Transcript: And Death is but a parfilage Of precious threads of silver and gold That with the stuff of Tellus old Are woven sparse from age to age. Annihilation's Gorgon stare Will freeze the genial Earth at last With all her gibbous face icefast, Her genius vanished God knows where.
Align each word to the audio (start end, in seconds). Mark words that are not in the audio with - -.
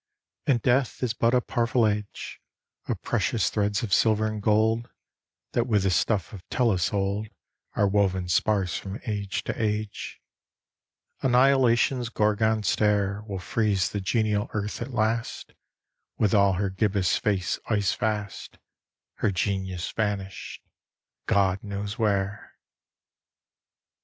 And 0.47 0.63
Death 0.63 1.03
is 1.03 1.13
but 1.13 1.35
a 1.35 1.41
parfilage 1.41 2.41
Of 2.87 3.03
precious 3.03 3.51
threads 3.51 3.83
of 3.83 3.93
silver 3.93 4.25
and 4.25 4.41
gold 4.41 4.89
That 5.51 5.67
with 5.67 5.83
the 5.83 5.91
stuff 5.91 6.33
of 6.33 6.41
Tellus 6.49 6.91
old 6.91 7.27
Are 7.75 7.87
woven 7.87 8.27
sparse 8.27 8.75
from 8.75 8.99
age 9.05 9.43
to 9.43 9.61
age. 9.61 10.19
Annihilation's 11.21 12.09
Gorgon 12.09 12.63
stare 12.63 13.21
Will 13.27 13.37
freeze 13.37 13.91
the 13.91 14.01
genial 14.01 14.49
Earth 14.55 14.81
at 14.81 14.91
last 14.91 15.53
With 16.17 16.33
all 16.33 16.53
her 16.53 16.71
gibbous 16.71 17.17
face 17.17 17.59
icefast, 17.67 18.57
Her 19.17 19.29
genius 19.29 19.91
vanished 19.91 20.63
God 21.27 21.61
knows 21.63 21.99
where. 21.99 22.53